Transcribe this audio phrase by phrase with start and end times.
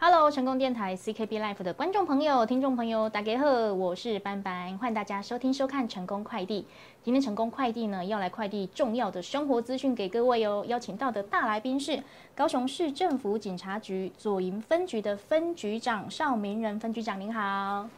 [0.00, 6.64] Hello，成功电台 CKB Life 的观众朋友、听众朋友，大家好，我是班班，欢迎大家收听收看成功快递。
[7.02, 10.64] 今天成功快递呢要来快递重要的生活资讯给各位哦。
[10.68, 12.00] 邀请到的大来宾是
[12.36, 17.88] 高雄市政府警察局左营分局的分局长邵明仁分局长，您好。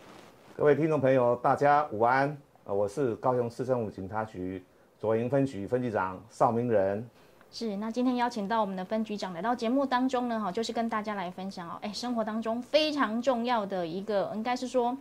[0.56, 2.34] 各位听众朋友，大家午安。
[2.64, 4.64] 呃，我是高雄市政府警察局
[4.98, 7.06] 左营分局分局长邵明仁。
[7.52, 14.96] 是，那今天邀请到我们的分局长来到节目当中呢，哈，就是跟大家来分享哦，哎，生活当中非常重要的一个，应该是说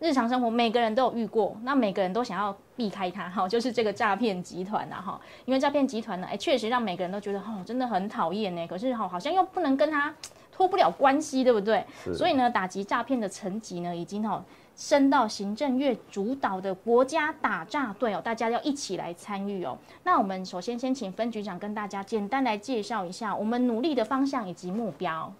[0.00, 10.14] 日常生活每个人都有遇过，那每个人都想要避开它，哈，就是这个诈骗集团呐，哈，因为诈骗集团呢，哎，确实让每个人都觉得，哦，真的很讨厌呢，可是哈，好像又不能跟他
[10.52, 11.82] 脱不了关系，对不对？
[12.14, 14.44] 所以呢，打击诈骗的层级呢，已经哈。
[14.76, 19.78] 升到行政院主导的国家打诈队哦，大家要一起来参与哦。
[20.02, 25.32] 那我们首先先请分局长跟大家简单来介绍一下我们努力的方向以及目标。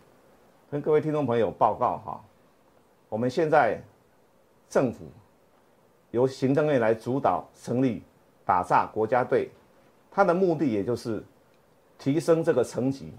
[0.70, 2.20] 跟各位听众朋友报告哈，
[3.08, 3.80] 我们现在
[4.68, 5.06] 政府
[6.12, 8.02] 由行政院来主导成立
[8.44, 9.50] 打诈国家队，
[10.12, 11.20] 它的目的也就是
[11.98, 13.12] 提升这个层级。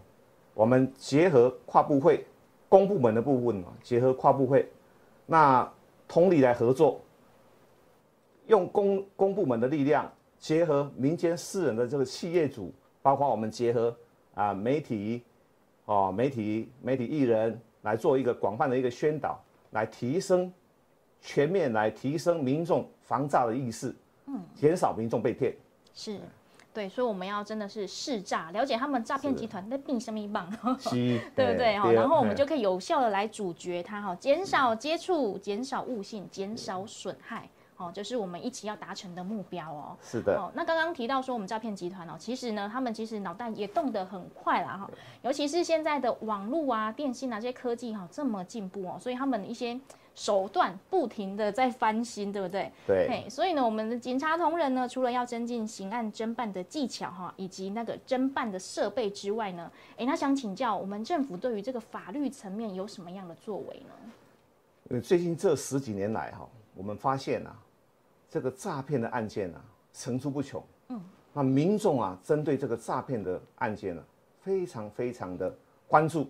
[0.54, 2.26] 我们结合跨部会、
[2.70, 4.72] 公部门的部分结合跨部会，
[5.26, 5.70] 那。
[6.08, 7.02] 通力来合作，
[8.48, 13.96] 用公公部门的力量结合民间私人的这个企业主，包括我们结合
[14.34, 15.24] 啊媒体，
[15.86, 20.52] 哦媒体媒体艺人来做一个广泛的一个宣导，来提升
[21.22, 23.96] 全面来提升民众防诈的意识，
[24.28, 25.56] 嗯，减少民众被骗。
[25.94, 26.20] 是。
[26.76, 30.46] 对，所以我们要真的是试诈，了解他们诈骗集团在并什么棒，
[31.34, 31.90] 对不对哈？
[31.94, 39.98] 然后我们就可以有效的来阻绝它哈，减少接触，减少误信，减少损害，哦，就是我们一起要达成的目标哦。
[40.02, 40.38] 是的。
[40.38, 49.80] 哦，那刚刚提到说我们诈骗集团哦，其实呢，他们其实脑袋也动得很快啦哈，尤其是现在的网络啊、电信啊这些科技哈这么进步哦，所以他们一些。
[50.16, 52.72] 手段不停的在翻新，对不对？
[52.88, 53.30] 对。
[53.30, 64.12] 所以呢，我们的警察同仁呢，除了要增进刑案侦办的技巧哈，以及那个侦办的设备之外呢，哎，那想请教我们政府对于这个法律层面有什么样的作为呢？
[64.92, 67.54] 呃，最近这十几年来哈，我们发现啊，
[68.30, 70.64] 这个诈骗的案件啊层出不穷。
[70.88, 71.02] 嗯。
[71.34, 74.02] 那民众啊，针对这个诈骗的案件呢，
[74.40, 75.54] 非常非常的
[75.90, 76.30] 关注。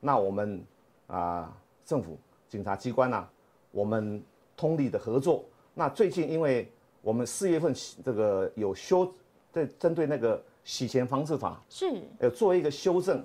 [0.00, 0.64] 那我们
[1.08, 2.18] 啊，政府。
[2.48, 3.28] 警察机关呐，
[3.76, 4.22] 我们
[4.56, 5.44] 通力的合作。
[5.74, 6.66] 那最近，因为
[7.02, 9.12] 我们四月份这个有修，
[9.52, 11.84] 对针对那个洗钱防治法是
[12.18, 13.22] 有做一个修正，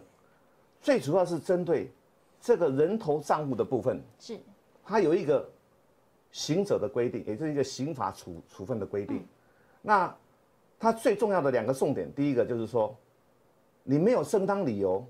[0.82, 1.90] 最主要是针对
[2.42, 4.38] 这个人头账户的部分是
[4.84, 5.50] 它有一个
[6.34, 9.26] 行者的规定，也就是一个刑法处处分的规定。
[9.82, 10.14] 那
[10.78, 12.94] 它最重要的两个重点，第一个就是说，
[13.84, 15.02] 你没有正当理由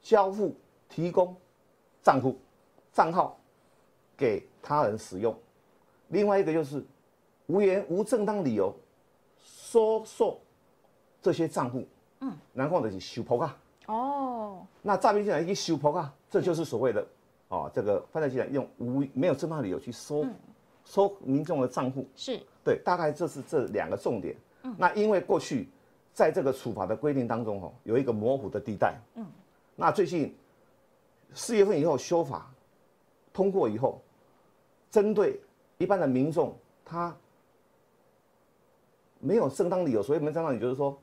[0.00, 0.56] 交付
[0.88, 1.36] 提供
[2.02, 2.40] 账户。
[2.94, 3.40] 账号
[4.16, 5.36] 给他人使用，
[6.08, 6.84] 另外一个就是
[7.46, 8.74] 无缘无正当理由
[9.38, 10.40] 收受
[11.20, 11.86] 这些账户，
[12.20, 13.56] 嗯，然后呢是收破卡。
[13.86, 17.06] 哦，那诈骗集团一收破卡，这就是所谓的
[17.48, 20.24] 哦，这个犯罪集团用无没有正当理由去收
[20.84, 22.40] 收民众的账户，是。
[22.64, 24.36] 对，大概这是这两个重点。
[24.62, 25.68] 嗯，那因为过去
[26.12, 29.26] 在这个处罚的规定当中哦，有一个模糊的地带，嗯，
[29.74, 30.32] 那最近
[31.34, 32.51] 四月份以后修法。
[33.32, 34.00] 通过以后，
[34.90, 35.40] 针对
[35.78, 36.54] 一般的民众，
[36.84, 37.16] 他
[39.20, 40.98] 没有正当理由，所以没正当理由就是说，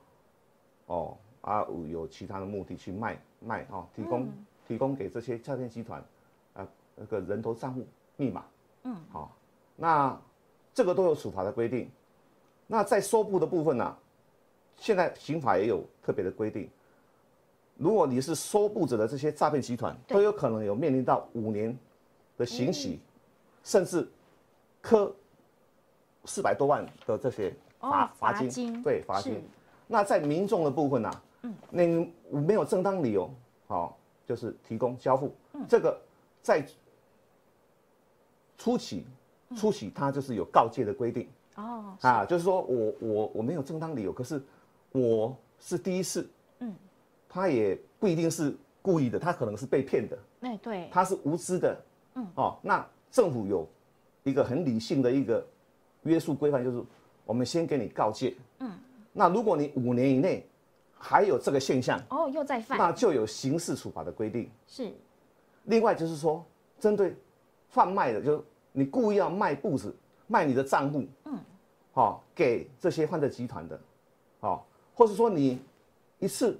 [0.85, 4.27] 哦啊有其他的目的去卖卖啊，提供
[4.67, 6.03] 提供给这些诈骗集团
[6.53, 7.85] 啊那个人头账户
[8.15, 8.45] 密码，
[8.83, 9.35] 嗯，好，
[9.75, 10.15] 那
[10.73, 11.89] 这个都有处罚的规定。
[12.67, 13.97] 那在收部的部分呢，
[14.77, 16.69] 现在刑法也有特别的规定，
[17.75, 21.75] 如果你是收部者的这些诈骗集团，都有可能有面临到五年。
[22.39, 22.99] 的刑喜，
[23.65, 24.07] 甚至
[24.81, 25.13] 科
[26.23, 29.43] 四百多万的这些罚罚金，对罚金。
[29.87, 31.11] 那在民众的部分呢？
[31.41, 31.85] 嗯，那
[32.39, 33.29] 没有正当理由，
[33.67, 35.35] 好，就是提供交付。
[35.67, 35.99] 这个
[36.41, 36.65] 在
[38.57, 39.05] 初期，
[39.55, 41.27] 初期他就是有告诫的规定。
[41.55, 44.41] 哦，啊，就是说我我我没有正当理由，可是
[44.93, 46.29] 我是第一次。
[46.59, 46.73] 嗯，
[47.27, 50.17] 他也不一定是故意的，他可能是被骗的。
[50.41, 51.77] 哎，对，他是无知的。
[52.35, 53.67] 哦，那政府有
[54.23, 55.45] 一个很理性的一个
[56.03, 56.83] 约束规范，就是
[57.25, 58.35] 我们先给你告诫。
[58.59, 58.71] 嗯，
[59.13, 60.47] 那如果你五年以内
[60.97, 64.49] 还有这个现象，哦，又在犯，那就有刑事处罚的规定。
[64.67, 64.91] 是。
[65.65, 66.45] 另外就是说，
[66.79, 67.15] 针对
[67.69, 69.95] 贩卖的，就是你故意要卖布子、
[70.27, 71.37] 卖你的账户，嗯，
[71.91, 73.79] 好，给这些犯罪集团的，
[74.39, 75.59] 好，或者说你
[76.19, 76.59] 一次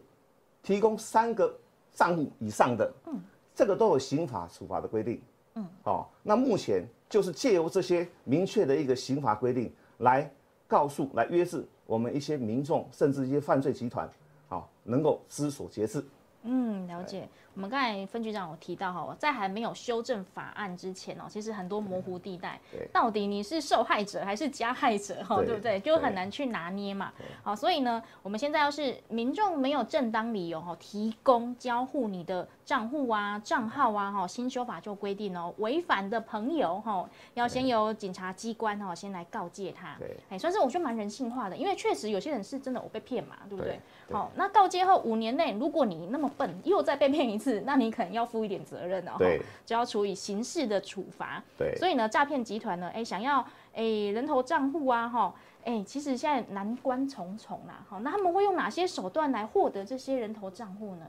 [0.61, 1.57] 提供三个
[1.93, 3.19] 账户以上的，嗯。
[3.55, 5.21] 这个都有刑法处罚的规定。
[5.59, 10.31] 嗯，哦，那目前就是借由这些明确的一个刑法规定来
[10.67, 14.09] 告诉、来约制我们一些民众，甚至一些犯罪集团，
[14.47, 16.03] 好，能够知所节制。
[16.43, 17.27] 嗯，了解。
[17.55, 22.57] 我们刚才分局长有提到哈，在还没有修正法案之前哦，其实很多模糊地带，
[22.93, 25.77] 到底你是受害者还是加害者哈，对不对？
[25.81, 27.11] 就很难去拿捏嘛。
[27.43, 39.97] 好，所以呢，我们现在要是民众没有正当理由哈，提供交互你的账户啊、账号啊哈，新修法就规定哦，违反的朋友哈，要先由警察机关哈先来告诫他。
[39.99, 43.81] 对，哎，算是我觉得蛮人性化的，因为确实有些人是真的我被骗嘛，对不对？
[44.11, 47.61] 好，那告诫后五年内，如果你那么笨，又再被骗一次。
[47.65, 51.43] 那你可能要负一点责任哦，对，就要处以刑事的处罚。
[51.57, 55.33] 对，所以呢，诈骗集团呢，哎，想要哎人头账户啊，哈，
[55.63, 61.05] 哎，其实现在难关重重啦，好，那他们会用哪些手段来获得这些人头账户呢？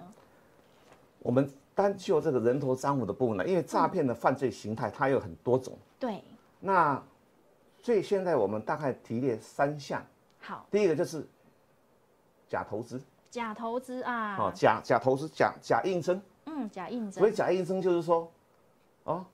[1.21, 6.23] 我们单就这个人头账户的部分呢，因为诈骗的犯罪形态它有很多种，对，
[6.59, 7.03] 那
[7.83, 10.05] 所以现在我们大概提列三项，
[10.41, 11.27] 好，第一个就是
[12.49, 13.01] 假投资。
[13.31, 14.37] 假投资啊！
[14.39, 16.21] 哦，假假投资，假假应征。
[16.47, 17.21] 嗯，假应征。
[17.21, 18.31] 所以假应征就是说，
[19.05, 19.25] 哦，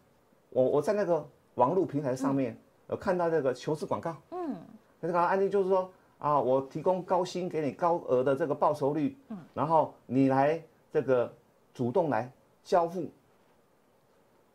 [0.50, 2.56] 我我在那个网络平台上面
[2.90, 4.14] 有看到那个求职广告。
[4.32, 4.54] 嗯。
[5.00, 9.16] 那个案例就是说啊，我提供高薪给你高额的这个报酬率。
[9.28, 9.38] 嗯。
[9.54, 11.32] 然后你来这个
[11.72, 12.30] 主动来
[12.62, 13.10] 交付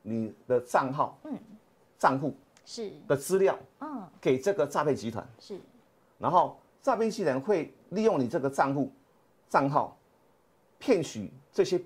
[0.03, 1.17] 你的账号。
[1.23, 1.33] 嗯。
[1.97, 2.35] 账户。
[2.63, 2.91] 是。
[3.07, 3.57] 的资料。
[3.79, 4.07] 嗯。
[4.21, 5.27] 给这个诈骗集团。
[5.39, 5.59] 是。
[6.19, 8.91] 然后诈骗集团会利用你这个账户。
[9.51, 9.97] 账号
[10.79, 11.81] 骗取这些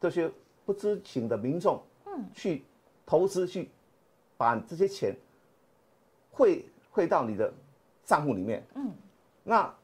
[0.00, 0.30] 这些
[0.64, 2.64] 不知情的民众，嗯，去
[3.04, 3.68] 投资去
[4.36, 5.16] 把这些钱
[6.30, 7.52] 汇汇到你的
[8.04, 8.92] 账户里面，嗯，
[9.42, 9.74] 那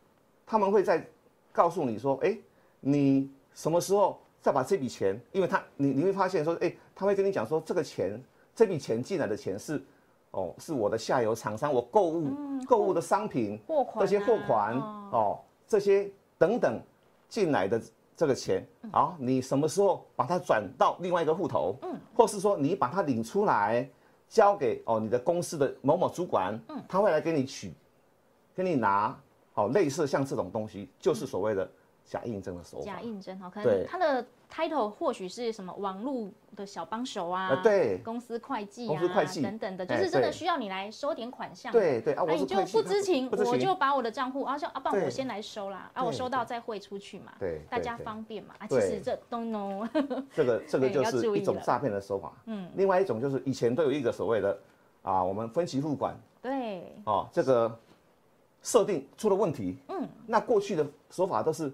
[0.46, 1.04] 他们会在
[1.52, 2.38] 告诉你说，哎，
[2.78, 5.20] 你什么时候再把这笔钱？
[5.32, 8.22] 因为他你你会发现说，哎，他会跟你讲说，这个钱
[8.54, 9.82] 这笔钱进来的钱是
[10.30, 12.30] 哦，是我的下游厂商我购物
[12.64, 16.08] 购物的商品货款这些货款哦这些。
[16.40, 16.82] 等等
[17.28, 17.78] 进来的
[18.16, 21.76] 这个钱啊，你什么时候把它转到另外一个户头？
[21.82, 23.86] 嗯，或是说你把它领出来
[24.26, 27.74] 交给哦你的公司的某某主管，嗯，他会来给你取，
[28.54, 29.14] 给你拿，
[29.52, 31.70] 好，类似像这种东西，就是所谓的
[32.10, 32.84] 假印证的手法。
[32.84, 34.26] 假印证哈，可能他的。
[34.52, 39.00] title 或许是什么网络的小帮手啊，对，公司会计啊，
[39.40, 41.70] 等等的，就是真的需要你来收点款项。
[41.70, 48.56] 对对啊，你就不知情，我就把我的账户啊，像啊，不然我先来收啦，啊，我收到再汇出去嘛，对，大家方便嘛。
[48.58, 49.88] 啊，其实这都 no，
[50.34, 52.32] 这个这个 就是一种诈骗的手法。
[52.46, 54.58] 嗯，另外一种就是以前都有一个所谓的
[55.02, 57.78] 啊，我们分期付款，对，哦，这个
[58.62, 61.72] 设定出了问题，嗯，那过去的手法都是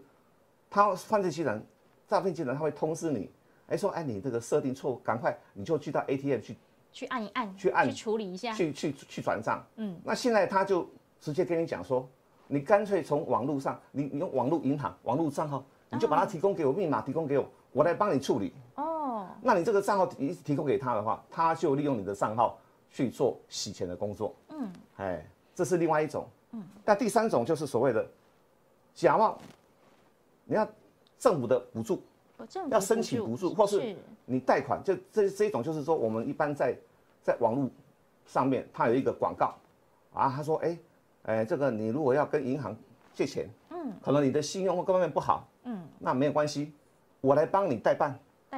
[0.71, 1.63] 他犯罪集团。
[2.09, 3.29] 诈骗集团他会通知你，
[3.67, 6.57] 哎说哎你这个设定错误，赶快你就去到 ATM 去
[6.93, 9.61] 去按一按，去按去处理一下，去去去转账。
[9.75, 10.89] 嗯，那现在他就
[11.21, 12.09] 直接跟你讲说，
[12.47, 18.55] 你干脆从网络上，你你用网络银行网络账号，你就把它提供给我密码，提供给我，我来帮你处理。
[18.77, 22.57] 哦，那你这个账号提提供给他的话，他就利用你的账号
[22.89, 24.33] 去做洗钱的工作。
[24.51, 26.25] 嗯，哎，这是另外一种。
[26.53, 28.09] 嗯，那第三种就是所谓的
[28.95, 29.37] 假冒，
[30.47, 30.67] 你要。
[31.19, 32.03] 政府的补助，
[32.69, 33.97] 要申请补助，或是
[34.27, 36.77] 你贷款，就这这一种，就是说我们一般在
[37.23, 37.71] 在网络
[38.27, 39.55] 上面，它有一个广告
[40.13, 40.79] 啊，他说，哎，
[41.23, 42.77] 哎，这个你如果要跟银行
[43.15, 46.71] 借钱，嗯，可能你的信用或各方面不好，嗯，那没有关系，
[47.23, 48.17] 我来帮你代办，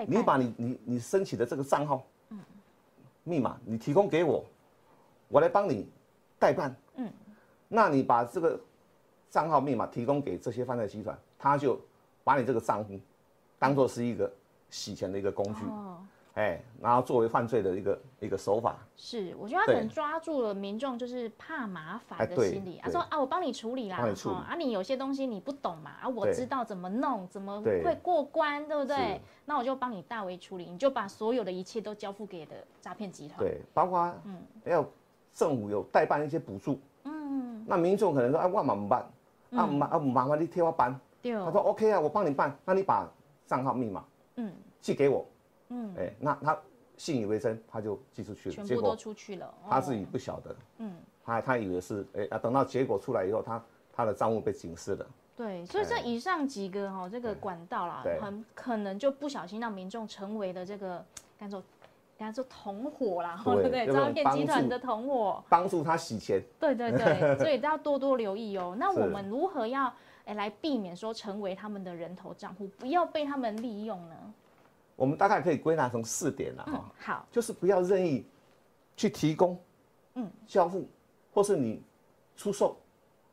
[0.09, 2.41] 你把你你你申请的这个账号，嗯，
[3.23, 4.45] 密码你提供给我，
[5.29, 5.89] 我来帮你
[6.41, 7.09] 代办，嗯，
[7.69, 8.61] 那你把这个
[9.31, 11.79] 账号密码提供给这些犯罪集团，他就。
[12.25, 13.01] 把你这个账户
[13.59, 14.31] 当做是一个
[14.69, 15.97] 洗钱的一个工具，哦
[16.35, 18.77] 哎，然后作为犯罪的一个一个手法。
[18.99, 23.97] 是，我觉得他可能抓住了民众就是怕麻烦的心理，啊说啊，我帮你处理啦，
[24.47, 29.19] 啊，你有些东西你不懂嘛，啊，我知道怎么弄，怎么会过关，对不对？
[29.47, 33.39] 那我就帮你大为处理，你就把所有的一切都交付给的诈骗集团。
[33.39, 34.85] 对，包括嗯，要
[35.33, 39.11] 政府有代办一些补助，嗯，那民众可能说啊，我怎么办？
[39.51, 40.99] 啊麻啊麻烦你替我办。
[41.23, 43.09] 他说 OK 啊，我帮你办，那你把
[43.47, 44.05] 账号密码
[44.37, 44.53] 嗯。
[44.81, 45.27] 寄给我。
[45.69, 45.95] 嗯。
[45.97, 46.59] 哎，那他
[46.97, 50.57] 信以为真，他就寄出去了，全部都出去了，他自己不晓得。
[50.79, 53.63] 嗯，他他以为是哎啊，等到结果出来以后，他
[53.93, 55.07] 他的账户被警示了。
[55.37, 61.05] 对，所以这以上几个哈这个管道啦，很可能就不小心让民众成为了这个
[61.39, 61.49] 干
[62.19, 63.87] 做干做同伙啦，对 不对？
[63.87, 66.43] 诈骗集团的同伙，帮助他洗钱。
[66.59, 68.75] 对对对， 所以都要多多留意哦。
[68.79, 69.93] 那我们如何要
[70.25, 70.35] 哎？
[70.35, 74.17] 来避免说成为他们的人头账户，不要被他们利用呢？
[74.97, 78.27] 我们大概可以归纳成四点了哈，好，就是不要任意
[78.97, 79.57] 去提供，
[80.15, 80.89] 嗯，交付，
[81.33, 81.81] 或是你
[82.37, 82.77] 出售，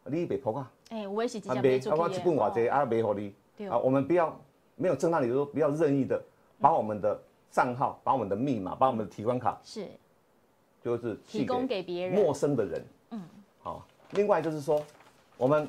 [0.04, 3.34] 你被破啊，哎，我也是直接啊没做啊我一本偌济啊没互你，
[3.68, 4.40] 啊，我们不要
[4.76, 6.22] 没有正当理由，不要任意的
[6.62, 7.20] 把我们的
[7.56, 9.88] 账号、把我们的密码、把我们的提款卡，是。
[10.84, 12.14] 就是提供给别人。
[12.22, 13.22] 陌生的人，嗯，
[13.62, 13.88] 好。
[14.12, 14.86] 另外就是说，
[15.38, 15.68] 我们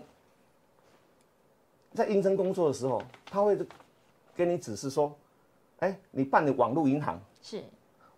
[1.93, 3.57] 在应征工作的时候，他会
[4.35, 5.17] 给你指示说，
[5.79, 7.63] 哎，你办的网络银行是，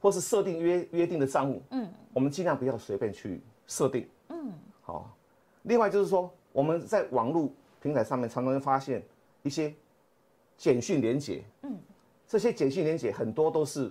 [0.00, 5.14] 或是设定约约定的账户，嗯，我们尽量不要随便去设定，嗯，好。
[5.64, 7.50] 另外就是说，我们在网络
[7.82, 9.04] 平台上面常常会发现
[9.42, 9.72] 一些
[10.56, 11.77] 简讯连接，嗯，
[12.28, 13.90] 这些简讯连接很多都是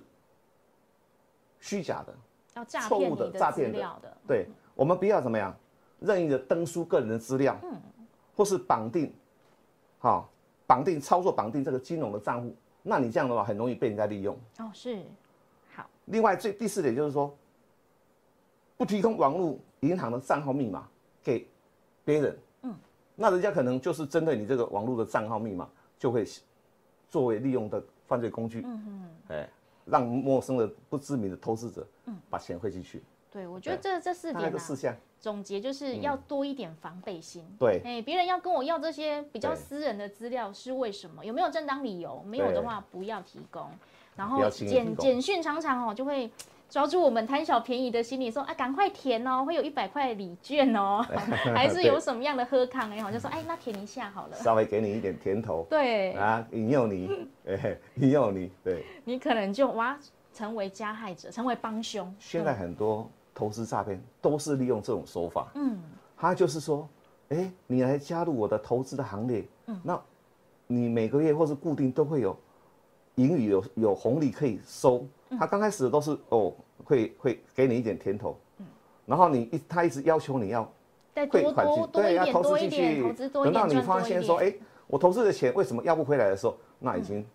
[1.59, 5.57] 虚假的，错误骗的的诈骗的，对，我们不要怎么样，
[5.99, 7.81] 任意的登输个人的资料，嗯，
[8.35, 9.11] 或是绑定，
[9.97, 10.29] 好、
[10.67, 14.37] 绑定操作绑定这个金融的账户，那你这样的话很容易被人家利用。
[14.59, 15.01] 哦，是，
[15.75, 17.35] 好，另外，最第四点就是说，
[18.77, 20.87] 不提供网络银行的账号密码
[21.23, 21.47] 给
[22.05, 22.75] 别人，嗯，
[23.15, 25.67] 那人家可能就是针对你这个网络的账号密码，
[25.97, 26.23] 就会
[27.09, 29.49] 作为利用的犯罪工具，嗯嗯，哎，
[29.85, 37.45] 让陌生的不知名的投资者，嗯，把钱汇进去，对我觉得这这四点四项，总结就是要多一点防备心。
[37.59, 41.23] 对哎，别人要跟我要这些比较私人的资料是为什么？
[41.25, 42.23] 有没有正当理由？
[42.25, 43.69] 没有的话不要提供。
[44.15, 46.31] 然后简简讯常常哦就会
[46.69, 51.01] 抓住我们贪小便宜的心理，说啊赶快填哦，会有一百块礼券哦，
[51.55, 54.35] 还是有什么样的喝康哎，好就说哎那填一下好了。
[54.35, 58.83] 稍微给你一点甜头，对，啊，引诱你， 哎，引诱你，对。
[59.05, 59.97] 你可能就哇
[60.33, 62.13] 成为加害者，成为帮凶。
[62.19, 65.79] 现在很多投资诈骗都是利用这种手法，嗯，
[66.17, 66.87] 他就是说，
[67.29, 69.99] 哎，你来加入我的投资的行列，嗯，那
[70.67, 72.37] 你每个月或是固定都会有
[73.15, 75.07] 盈余，有有红利可以收。
[75.39, 76.53] 他刚开始都是哦，
[76.83, 78.65] 会会给你一点甜头，嗯，
[79.05, 80.71] 然后你一他一直要求你要
[81.13, 84.53] 再多汇款进多，多对，一点，要投多一点，资进去等到你发现说，哎，
[84.87, 87.25] 我投资的钱为什么要不回来的时候，那已经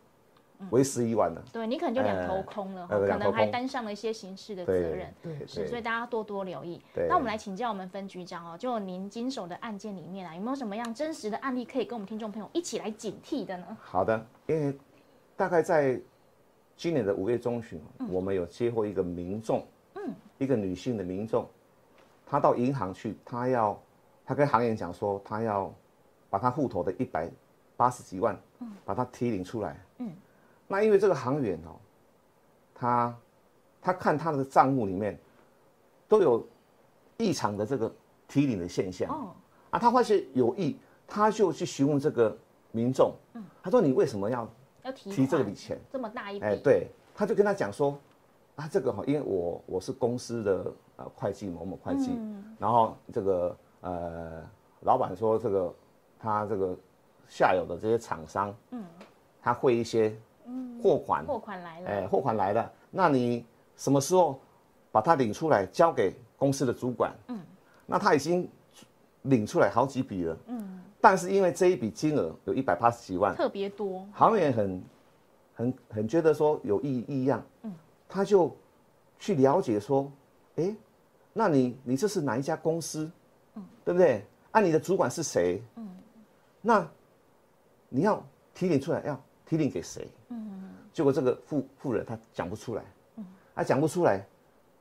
[0.71, 1.43] 为时已晚了。
[1.53, 5.15] 对你可能就两头空了，哈可能还担上了一些刑事的责对任。
[5.21, 6.81] 对是，所以，大家多多留意。
[7.09, 13.77] 那我们来请教我们分局长哦，就您经手的案件里面啊，有没有什么样真实的案例可以跟我们听众朋友一起来警惕的呢？
[13.81, 14.79] 好的，因为
[15.37, 16.01] 大概在
[16.83, 18.09] 今年的五月中旬，嗯。
[18.11, 20.03] 我们有接获一个民众，嗯，
[20.39, 21.49] 一个女性的民众，
[22.27, 23.81] 她到银行去，她要，
[24.25, 25.73] 她跟行员讲说，她要
[26.29, 27.31] 把她户头的一百
[27.77, 30.13] 八十几万，嗯，把它提领出来，嗯，
[30.67, 31.79] 那因为这个行员哦，
[32.75, 33.17] 他
[33.81, 35.17] 他看他的账户里面
[36.09, 36.45] 都有
[37.17, 37.95] 异常的这个
[38.27, 39.31] 提领的现象，哦，
[39.71, 42.37] 啊，他发现有异，他就去询问这个
[42.73, 43.15] 民众，
[43.63, 45.79] 他说你为什么要要提提这笔钱？
[45.91, 47.99] 这么大一笔，哎，对，他就跟他讲说，
[48.57, 52.11] 啊，这个哈，因为我我是公司的呃会计某某会计，
[52.59, 54.43] 然后这个呃
[54.81, 55.75] 老板说这个
[56.19, 56.77] 他这个
[57.29, 58.85] 下游的这些厂商，嗯，
[59.41, 60.15] 他会一些
[60.83, 63.47] 货款，货款来了，哎，货款来了，那你
[63.77, 64.39] 什么时候
[64.91, 67.13] 把它领出来交给公司的主管？
[67.29, 67.41] 嗯，
[67.87, 68.49] 那他已经
[69.23, 74.83] 领出来好几笔了，嗯，但是因为这一笔金额有一百八十几万，特别多，行员很
[75.53, 77.75] 很很觉得说有异异样，嗯，
[78.09, 78.57] 他就
[79.19, 80.11] 去了解说，
[80.55, 80.73] 哎，
[81.33, 83.11] 那你你这是哪一家公司？
[83.57, 84.25] 嗯，对不对？
[84.53, 85.61] 啊，你的主管是谁？
[85.75, 85.89] 嗯，
[86.61, 86.89] 那
[87.89, 90.09] 你要提领出来，要提领给谁？
[90.29, 92.85] 嗯，结果这个富富人他讲不出来，
[93.17, 94.25] 嗯，他讲不出来，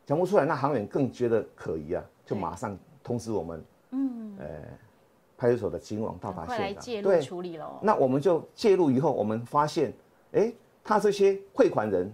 [0.05, 4.47] 讲不出来，那行员更觉得可疑啊，就马上通知我们，嗯，呃，
[5.41, 7.79] 派出所的警网到达现场，介入处理了。
[7.81, 9.91] 那我们就介入以后，我们发现，
[10.33, 12.13] 哎，他这些汇款人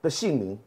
[0.00, 0.58] 的姓名，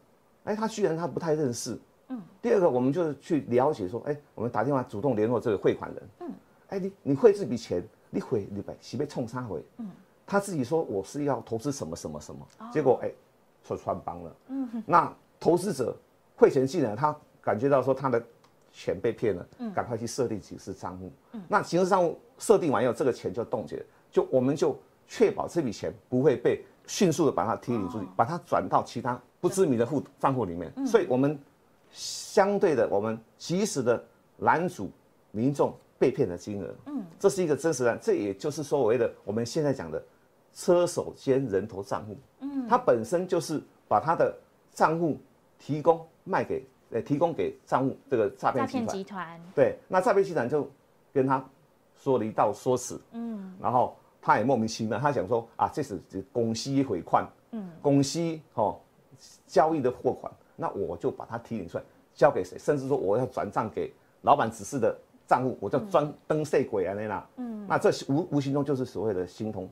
[0.44, 1.75] 哎，他居然他不太认识。
[2.10, 2.22] 嗯。
[2.44, 6.03] 第二个，我们就去了解说，哎，我们打电话主动联络这个汇款人。
[6.20, 6.32] 嗯。
[6.70, 9.65] 哎，你你汇这笔钱，你汇你被是被冲杀回。
[9.77, 9.89] 嗯。
[10.27, 13.12] 他自己说我是要投资什么什么什么，结果哎，
[13.63, 14.36] 说穿帮了。
[14.50, 14.84] 嗯。
[14.86, 15.98] 那投资者
[16.36, 18.24] 汇钱进来，他感觉到说他的
[18.75, 21.10] 钱被骗了，赶快去设定警示账户。
[21.32, 24.77] 嗯那警示账户设定完以后，这个钱就冻结，就我们就
[25.08, 30.70] 确保这笔钱不会被迅速的把它提领出去，把它转到其他不知名的户账户里面。
[30.86, 31.39] 所以我们
[31.89, 34.03] 相对的，我们及时的
[34.39, 34.91] 拦阻
[35.32, 36.75] 民众被骗的金额。
[36.88, 40.03] 嗯，这是一个真实的，这也就是所谓的我们现在讲的
[40.53, 42.17] 车手兼人头账户。
[42.41, 44.36] 嗯，它本身就是把他的
[44.74, 45.17] 账户
[45.58, 49.41] 提供卖给呃提供给账户这个诈骗诈骗集团。
[49.55, 50.69] 对，那诈骗集团就
[51.13, 51.43] 跟他
[51.95, 55.99] 说了一道说辞，嗯，然后他也莫名其妙，他想说啊，这是
[56.31, 58.79] 公司回款，嗯，公司哦
[59.47, 69.69] 交易的货款，那我就把它提领出来交给谁，甚至说我要转账给老板指示的账户，我叫专登税鬼啊那啦，嗯，那这无无形中就是所谓的形同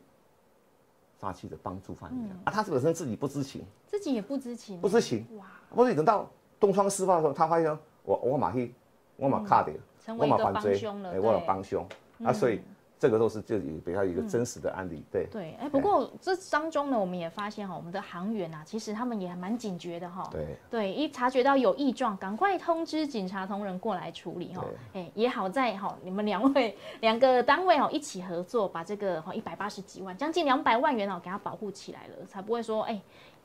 [1.19, 6.29] 诈欺的帮助犯一样啊，他本身自己不知情，自己也不知情，不知情，哇，不是等到
[6.63, 8.73] 东窗事发的时候，他发现我我马去
[9.17, 9.73] 我马卡掉，
[10.15, 11.85] 我马帮凶了，我有帮凶。
[12.23, 12.61] 啊，所以。
[12.99, 15.27] 这个都是这里比较一个真实的案例，对。
[15.29, 20.55] 对，哎，不过这当中呢，我们也发现哈，我们的航员啊，其实他们也蛮警觉的哈，对。
[20.71, 32.97] 对，一察觉到有异状，赶快通知警察同仁过来处理哈，哎，也好在哈，你们两位两个单位哦一起合作，把这个哈一百八十几万，将近两百万元哦给他保护起来了，才不会说哎，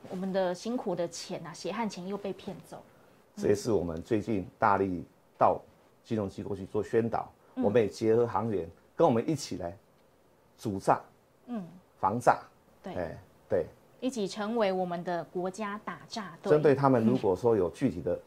[0.09, 2.81] 我们的辛苦的钱呐，血汗钱又被骗走。
[3.39, 5.05] 这也是我们最近大力
[5.37, 5.61] 到
[6.03, 8.69] 金融机构去做宣导，我们也结合行员。
[8.95, 9.77] 跟我们一起来
[10.57, 10.99] 主诈，
[11.45, 11.65] 嗯，
[12.01, 12.39] 防诈，
[12.83, 13.17] 对，哎，
[13.49, 13.65] 对，
[14.01, 16.51] 一起成为我们的国家打诈队。
[16.51, 18.19] 针对他们，如果说有具体的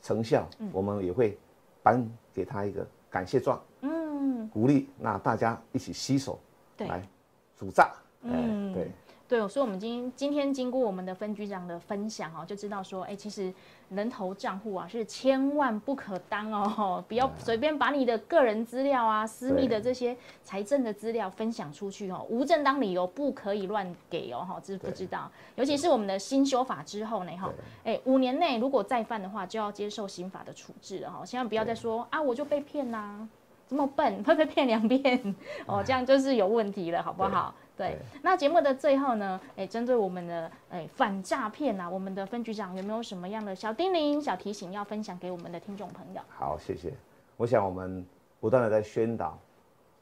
[0.00, 1.36] 成效，我们也会
[1.82, 2.02] 颁
[2.32, 6.40] 给他一个感谢状，嗯，鼓励那大家一起携手
[6.78, 7.06] 来
[7.54, 8.90] 主诈，嗯，对。
[9.28, 13.52] 对，所以，我们今今天经过我们的分局长的分享哦，就知道说，哎，其实
[13.90, 25.30] 人头账户啊是千万不可当哦，不要随便把你的个人资料啊、私密的这些财政的资料分享出去哦，无正当理由不可以乱给哦，哈，知不知道？
[25.56, 27.50] 尤其是我们的新修法之后呢，哈，
[27.84, 33.28] 哎，五年内如果再犯的话，就要接受刑法的处置了哈，千万不要再说啊，我就被骗啦，
[33.68, 35.34] 这么笨 会被骗两遍。
[35.66, 37.54] 哦，这样就是有问题了，好不好？
[37.78, 46.20] 对，那节目的最后呢，哎，针对我们的哎反诈骗啊，我们的分局长有没有什么样的小叮咛、小提醒要分享给我们的听众朋友？
[46.28, 46.92] 好，谢谢。
[47.36, 48.04] 我想我们
[48.40, 49.38] 不断的在宣导，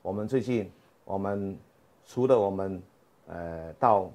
[0.00, 0.72] 我们最近
[1.04, 1.54] 我们
[2.06, 2.82] 除了我们
[3.26, 4.10] 呃到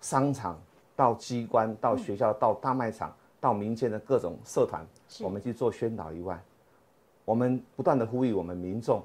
[0.00, 0.56] 商场、
[0.94, 4.86] 到机关、到学校、到大卖场、到民间的各种社团，
[5.20, 6.40] 我们去做宣导以外，
[7.24, 9.02] 我们不断的呼吁我们民众，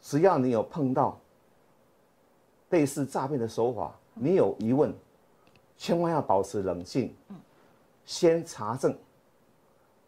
[0.00, 1.18] 只要你有碰到。
[2.70, 4.92] 类似诈骗的手法，你有疑问，
[5.76, 7.14] 千万要保持冷静，
[8.04, 8.96] 先查证。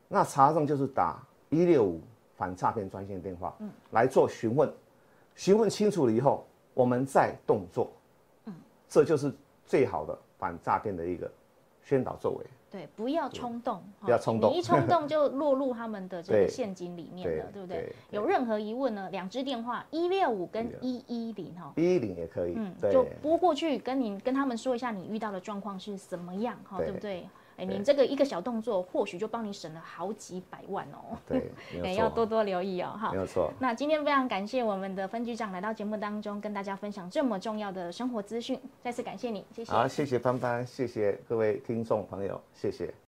[0.09, 2.01] 那查证就是打一六五
[2.37, 3.57] 反诈骗专线电话，
[3.91, 4.73] 来做询问，
[5.35, 7.93] 询问清楚了以后，我们再动作，
[8.89, 9.33] 这就是
[9.67, 11.31] 最好的反诈骗的一个
[11.89, 12.45] 宣导作为。
[12.71, 17.91] 对，不要冲动，不要冲动，你一冲动 就落入他们的这个陷阱里面了，对不对？
[18.11, 19.09] 有任何疑问呢？
[19.11, 27.27] 两支电话一六五跟一一零哈，一一零也可以，嗯，就拨过去跟你跟他们说一下你遇到的状况是什么样哈，对不对？
[27.59, 31.19] 哎，你这个一个小动作，或许就帮你省了好几百万哦。
[31.27, 31.51] 对，
[31.83, 33.11] 哎，要多多留意哦，哈。
[33.11, 33.53] 没有错。
[33.59, 39.73] 那今天非常感谢我们的分局长来到节目当中，跟大家分享这么重要的生活资讯，再次感谢你，谢谢。
[39.73, 42.95] 好，谢谢芳芳，谢谢各位听众朋友，谢谢。